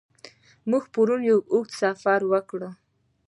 [0.69, 2.61] موږ پرون یو اوږد سفر وکړ.